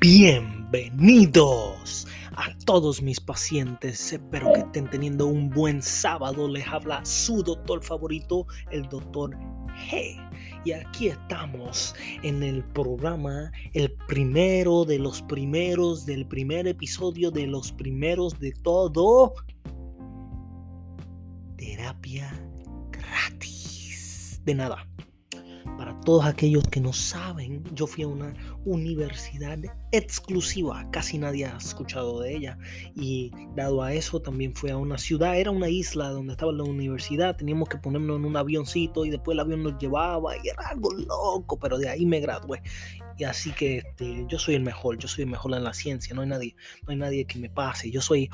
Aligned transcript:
Bienvenidos 0.00 2.08
a 2.34 2.56
todos 2.64 3.02
mis 3.02 3.20
pacientes. 3.20 4.14
Espero 4.14 4.50
que 4.54 4.60
estén 4.60 4.88
teniendo 4.88 5.26
un 5.26 5.50
buen 5.50 5.82
sábado. 5.82 6.48
Les 6.48 6.66
habla 6.66 7.04
su 7.04 7.42
doctor 7.42 7.84
favorito, 7.84 8.46
el 8.70 8.88
doctor 8.88 9.36
G. 9.90 10.16
Y 10.64 10.72
aquí 10.72 11.08
estamos 11.08 11.94
en 12.22 12.42
el 12.42 12.64
programa, 12.64 13.52
el 13.74 13.92
primero 14.08 14.86
de 14.86 14.98
los 14.98 15.20
primeros, 15.20 16.06
del 16.06 16.26
primer 16.26 16.66
episodio 16.66 17.30
de 17.30 17.46
los 17.46 17.70
primeros 17.70 18.40
de 18.40 18.52
todo. 18.52 19.34
Terapia 21.58 22.32
gratis. 22.90 24.40
De 24.46 24.54
nada 24.54 24.89
todos 26.04 26.24
aquellos 26.24 26.64
que 26.68 26.80
no 26.80 26.92
saben, 26.92 27.62
yo 27.74 27.86
fui 27.86 28.04
a 28.04 28.08
una 28.08 28.34
universidad 28.64 29.58
exclusiva, 29.92 30.88
casi 30.90 31.18
nadie 31.18 31.46
ha 31.46 31.56
escuchado 31.56 32.20
de 32.20 32.36
ella. 32.36 32.58
Y 32.94 33.30
dado 33.54 33.82
a 33.82 33.92
eso, 33.92 34.20
también 34.20 34.54
fui 34.54 34.70
a 34.70 34.76
una 34.76 34.98
ciudad, 34.98 35.38
era 35.38 35.50
una 35.50 35.68
isla 35.68 36.08
donde 36.08 36.32
estaba 36.32 36.52
la 36.52 36.64
universidad, 36.64 37.36
teníamos 37.36 37.68
que 37.68 37.78
ponernos 37.78 38.18
en 38.18 38.24
un 38.24 38.36
avioncito 38.36 39.04
y 39.04 39.10
después 39.10 39.34
el 39.34 39.40
avión 39.40 39.62
nos 39.62 39.78
llevaba 39.78 40.36
y 40.36 40.48
era 40.48 40.68
algo 40.68 40.92
loco, 40.92 41.58
pero 41.58 41.78
de 41.78 41.88
ahí 41.88 42.06
me 42.06 42.20
gradué. 42.20 42.62
Y 43.18 43.24
así 43.24 43.52
que 43.52 43.78
este, 43.78 44.24
yo 44.28 44.38
soy 44.38 44.54
el 44.54 44.62
mejor, 44.62 44.98
yo 44.98 45.08
soy 45.08 45.24
el 45.24 45.30
mejor 45.30 45.54
en 45.54 45.64
la 45.64 45.74
ciencia, 45.74 46.14
no 46.14 46.22
hay 46.22 46.28
nadie, 46.28 46.56
no 46.84 46.92
hay 46.92 46.96
nadie 46.96 47.26
que 47.26 47.38
me 47.38 47.50
pase, 47.50 47.90
yo 47.90 48.00
soy 48.00 48.30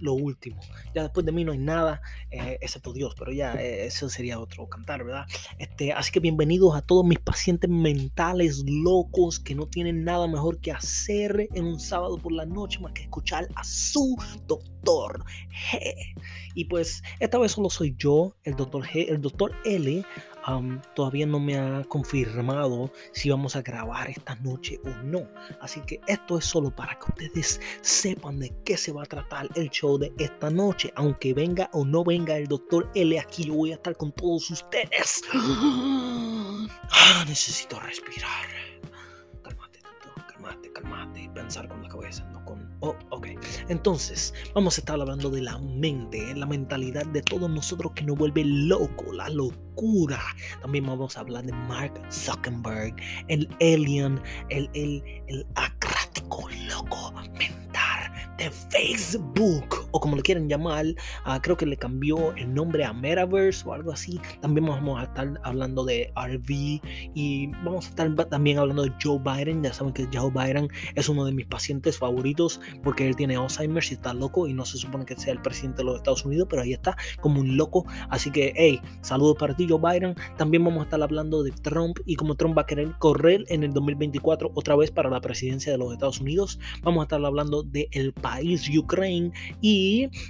lo 0.00 0.12
último. 0.12 0.60
Ya 0.94 1.02
después 1.02 1.24
de 1.26 1.32
mí 1.32 1.44
no 1.44 1.52
hay 1.52 1.58
nada, 1.58 2.00
eh, 2.30 2.58
excepto 2.60 2.92
Dios, 2.92 3.14
pero 3.18 3.32
ya 3.32 3.54
eh, 3.54 3.86
eso 3.86 4.08
sería 4.08 4.38
otro 4.38 4.68
cantar, 4.68 5.04
¿verdad? 5.04 5.26
Este, 5.58 5.92
así 5.92 6.12
que 6.12 6.20
bienvenidos 6.20 6.74
a 6.76 6.82
todos 6.82 7.04
mis 7.04 7.18
pacientes 7.18 7.70
mentales 7.70 8.64
locos 8.66 9.38
que 9.40 9.54
no 9.54 9.66
tienen 9.66 10.04
nada 10.04 10.26
mejor 10.26 10.60
que 10.60 10.72
hacer 10.72 11.48
en 11.54 11.64
un 11.64 11.80
sábado 11.80 12.18
por 12.18 12.32
la 12.32 12.46
noche 12.46 12.78
más 12.80 12.92
que 12.92 13.02
escuchar 13.02 13.48
a 13.54 13.64
su 13.64 14.16
doctor 14.46 15.24
G. 15.70 16.14
Y 16.54 16.64
pues 16.66 17.02
esta 17.20 17.38
vez 17.38 17.52
solo 17.52 17.70
soy 17.70 17.94
yo, 17.98 18.36
el 18.44 18.56
doctor 18.56 18.84
G, 18.84 19.06
el 19.08 19.20
doctor 19.20 19.52
L 19.64 20.04
todavía 20.94 21.26
no 21.26 21.40
me 21.40 21.58
ha 21.58 21.84
confirmado 21.84 22.90
si 23.12 23.30
vamos 23.30 23.56
a 23.56 23.62
grabar 23.62 24.10
esta 24.10 24.34
noche 24.36 24.80
o 24.84 24.88
no. 25.04 25.28
Así 25.60 25.80
que 25.82 26.00
esto 26.06 26.38
es 26.38 26.44
solo 26.44 26.74
para 26.74 26.98
que 26.98 27.06
ustedes 27.10 27.60
sepan 27.80 28.38
de 28.38 28.54
qué 28.64 28.76
se 28.76 28.92
va 28.92 29.02
a 29.02 29.06
tratar 29.06 29.48
el 29.54 29.70
show 29.70 29.98
de 29.98 30.12
esta 30.18 30.50
noche. 30.50 30.92
Aunque 30.96 31.34
venga 31.34 31.68
o 31.72 31.84
no 31.84 32.04
venga 32.04 32.36
el 32.36 32.46
doctor 32.46 32.90
L, 32.94 33.18
aquí 33.18 33.44
yo 33.44 33.54
voy 33.54 33.72
a 33.72 33.74
estar 33.74 33.96
con 33.96 34.12
todos 34.12 34.50
ustedes. 34.50 35.22
Ah, 36.90 37.24
necesito 37.26 37.78
respirar. 37.80 38.46
Cálmate, 39.42 39.80
doctor, 39.80 40.26
cálmate, 40.26 40.72
cálmate. 40.72 41.30
Pensar 41.34 41.68
con 41.68 41.82
la 41.82 41.88
cabeza, 41.88 42.24
no 42.32 42.37
ok. 43.18 43.28
Entonces, 43.68 44.34
vamos 44.54 44.78
a 44.78 44.80
estar 44.80 45.00
hablando 45.00 45.30
de 45.30 45.42
la 45.42 45.58
mente, 45.58 46.34
la 46.34 46.46
mentalidad 46.46 47.06
de 47.06 47.22
todos 47.22 47.50
nosotros 47.50 47.92
que 47.94 48.04
nos 48.04 48.16
vuelve 48.16 48.44
loco, 48.44 49.12
la 49.12 49.28
locura. 49.28 50.20
También 50.60 50.86
vamos 50.86 51.16
a 51.16 51.20
hablar 51.20 51.44
de 51.44 51.52
Mark 51.52 52.00
Zuckerberg, 52.10 52.96
el 53.28 53.48
alien, 53.60 54.20
el, 54.48 54.70
el, 54.74 55.02
el 55.28 55.46
acrático 55.54 56.48
loco 56.68 57.12
de 58.38 58.50
Facebook, 58.70 59.77
o 59.98 60.00
como 60.00 60.14
le 60.14 60.22
quieren 60.22 60.48
llamar, 60.48 60.86
ah, 61.24 61.40
creo 61.42 61.56
que 61.56 61.66
le 61.66 61.76
cambió 61.76 62.32
el 62.36 62.54
nombre 62.54 62.84
a 62.84 62.92
Metaverse 62.92 63.68
o 63.68 63.72
algo 63.72 63.90
así. 63.90 64.20
También 64.40 64.66
vamos 64.66 65.00
a 65.00 65.04
estar 65.04 65.40
hablando 65.42 65.84
de 65.84 66.12
RV 66.14 66.80
y 67.14 67.48
vamos 67.64 67.86
a 67.86 67.88
estar 67.88 68.14
también 68.28 68.58
hablando 68.58 68.84
de 68.84 68.92
Joe 69.02 69.18
Biden. 69.18 69.64
Ya 69.64 69.72
saben 69.72 69.92
que 69.92 70.08
Joe 70.12 70.30
Biden 70.30 70.68
es 70.94 71.08
uno 71.08 71.24
de 71.24 71.32
mis 71.32 71.46
pacientes 71.46 71.98
favoritos 71.98 72.60
porque 72.84 73.08
él 73.08 73.16
tiene 73.16 73.34
Alzheimer 73.36 73.82
y 73.90 73.94
está 73.94 74.14
loco 74.14 74.46
y 74.46 74.54
no 74.54 74.64
se 74.64 74.78
supone 74.78 75.04
que 75.04 75.16
sea 75.16 75.32
el 75.32 75.42
presidente 75.42 75.78
de 75.78 75.84
los 75.84 75.96
Estados 75.96 76.24
Unidos, 76.24 76.46
pero 76.48 76.62
ahí 76.62 76.72
está 76.72 76.96
como 77.20 77.40
un 77.40 77.56
loco. 77.56 77.84
Así 78.08 78.30
que, 78.30 78.52
hey, 78.54 78.80
saludos 79.00 79.36
para 79.36 79.56
ti, 79.56 79.66
Joe 79.68 79.80
Biden. 79.80 80.14
También 80.36 80.62
vamos 80.62 80.82
a 80.82 80.84
estar 80.84 81.02
hablando 81.02 81.42
de 81.42 81.50
Trump 81.50 81.98
y 82.06 82.14
cómo 82.14 82.36
Trump 82.36 82.56
va 82.56 82.62
a 82.62 82.66
querer 82.66 82.92
correr 83.00 83.44
en 83.48 83.64
el 83.64 83.72
2024 83.72 84.52
otra 84.54 84.76
vez 84.76 84.92
para 84.92 85.10
la 85.10 85.20
presidencia 85.20 85.72
de 85.72 85.78
los 85.78 85.92
Estados 85.92 86.20
Unidos. 86.20 86.60
Vamos 86.82 87.00
a 87.00 87.04
estar 87.04 87.24
hablando 87.24 87.64
de 87.64 87.88
país 88.22 88.68
Ucrania 88.76 89.32
y 89.60 89.87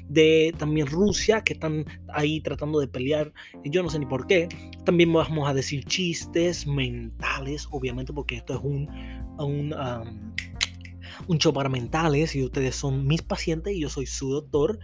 de 0.09 0.55
también 0.59 0.87
Rusia 0.87 1.43
que 1.43 1.55
están 1.55 1.85
ahí 2.09 2.41
tratando 2.41 2.81
de 2.81 2.89
pelear. 2.89 3.33
Yo 3.65 3.83
no 3.83 3.91
sé 3.91 3.99
ni 3.99 4.07
por 4.07 4.27
qué. 4.27 4.49
También 4.85 5.13
vamos 5.13 5.49
a 5.49 5.55
decir 5.55 5.85
chistes 5.85 6.67
mentales, 6.67 7.69
obviamente, 7.71 8.13
porque 8.13 8.37
esto 8.37 8.55
es 8.55 8.61
un, 8.63 8.89
un 11.27 11.39
show 11.39 11.53
para 11.53 11.69
mentales 11.69 12.35
y 12.35 12.45
ustedes 12.45 12.77
son 12.77 13.07
mis 13.07 13.23
pacientes 13.23 13.75
y 13.75 13.81
yo 13.81 13.89
soy 13.89 14.07
su 14.07 14.31
doctor. 14.31 14.79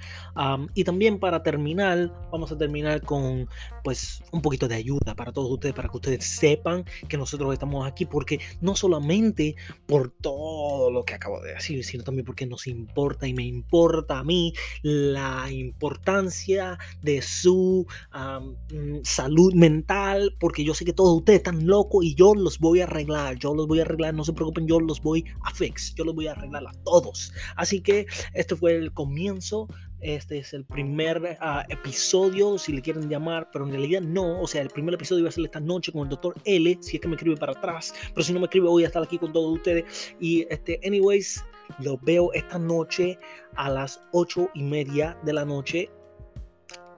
y 0.75 0.85
también 0.85 1.19
para 1.19 1.43
terminar, 1.43 2.13
vamos 2.31 2.53
a 2.53 2.59
terminar 2.59 3.03
con 3.03 3.49
pues 3.83 4.23
un 4.33 4.41
poquito 4.41 4.67
de 4.69 4.77
ayuda 4.77 5.15
para 5.15 5.33
todos 5.33 5.51
ustedes, 5.51 5.75
para 5.75 5.89
que 5.89 5.97
ustedes 5.97 6.25
sepan 6.25 6.85
que 7.09 7.17
nosotros 7.17 7.53
estamos 7.53 7.87
aquí, 7.87 8.07
porque 8.07 8.41
no 8.61 8.75
solamente 8.75 9.57
por 9.87 10.11
todo 10.11 10.91
lo 10.91 11.05
que 11.05 11.15
acabo 11.15 11.41
de 11.41 11.55
decir, 11.55 11.85
sino 11.85 12.03
también 12.03 12.25
porque 12.25 12.47
nos 12.47 12.67
importa 12.67 13.27
y 13.27 13.35
me 13.35 13.45
importa 13.45 14.19
a 14.19 14.25
mí 14.25 14.55
la 14.83 15.51
importancia 15.51 16.79
de 17.03 17.23
su 17.23 17.87
mm, 18.13 18.99
salud 19.03 19.55
mental, 19.55 20.35
porque 20.41 20.65
yo 20.65 20.75
sé 20.75 20.85
que 20.85 20.93
todos 20.93 21.19
ustedes 21.19 21.39
están 21.39 21.67
locos 21.67 22.05
y 22.05 22.15
yo 22.15 22.35
los 22.35 22.59
voy 22.59 22.81
a 22.81 22.85
arreglar, 22.85 23.39
yo 23.39 23.55
los 23.55 23.67
voy 23.67 23.81
a 23.81 23.83
arreglar, 23.83 24.15
no 24.15 24.25
se 24.25 24.33
preocupen, 24.33 24.67
yo 24.67 24.81
los 24.81 25.03
voy 25.03 25.25
a 25.43 25.51
fix, 25.55 25.95
yo 25.95 26.05
los 26.05 26.14
voy 26.15 26.27
a 26.27 26.33
arreglar 26.33 26.67
a 26.67 26.73
todos. 26.85 27.33
Así 27.57 27.81
que 27.81 28.07
este 28.33 28.57
fue 28.57 28.75
el 28.75 28.93
comienzo. 28.93 29.69
Este 30.01 30.39
es 30.39 30.53
el 30.53 30.67
primer 30.67 31.39
ah, 31.41 31.65
episodio, 31.71 32.59
si 32.59 32.73
le 32.73 32.83
quieren 32.83 33.09
llamar, 33.09 33.49
pero 33.51 33.65
en 33.65 33.73
realidad 33.73 34.03
no. 34.03 34.41
O 34.41 34.47
sea, 34.47 34.61
el 34.61 34.69
primer 34.69 34.95
episodio 34.95 35.21
iba 35.21 35.31
a 35.31 35.33
ser 35.33 35.45
esta 35.45 35.61
noche 35.61 35.93
con 35.93 36.03
el 36.03 36.09
doctor 36.11 36.35
L, 36.45 36.79
si 36.83 36.97
es 36.97 37.01
que 37.01 37.09
me 37.09 37.15
escribe 37.15 37.37
para 37.37 37.53
atrás. 37.53 37.95
Pero 38.13 38.23
si 38.23 38.33
no 38.33 38.41
me 38.41 38.47
escribe, 38.47 38.69
voy 38.69 38.85
a 38.85 38.89
estar 38.89 39.03
aquí 39.03 39.19
con 39.19 39.33
todos 39.33 39.55
ustedes. 39.55 40.15
Y 40.21 40.47
este, 40.51 40.79
anyways, 40.85 41.43
lo 41.79 41.99
veo 41.99 42.33
esta 42.35 42.59
noche 42.59 43.19
a 43.57 43.71
las 43.71 44.01
ocho 44.13 44.51
y 44.55 44.63
media 44.63 45.17
de 45.25 45.33
la 45.33 45.45
noche. 45.45 45.91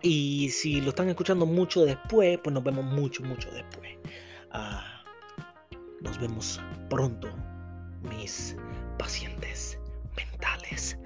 Y 0.02 0.50
si 0.50 0.80
lo 0.80 0.90
están 0.90 1.08
escuchando 1.08 1.46
mucho 1.46 1.84
después, 1.84 2.38
pues 2.42 2.52
nos 2.52 2.62
vemos 2.62 2.84
mucho, 2.84 3.22
mucho 3.22 3.50
después. 3.50 3.90
Ah, 4.50 5.04
nos 6.00 6.20
vemos 6.20 6.60
pronto, 6.88 7.28
mis 8.02 8.56
pacientes 8.98 9.78
mentales. 10.16 10.98